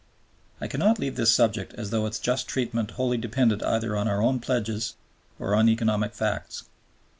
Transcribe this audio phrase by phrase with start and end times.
[0.59, 4.19] I cannot leave this subject as though its just treatment wholly depended either on our
[4.19, 4.95] own pledges
[5.37, 6.63] or on economic facts.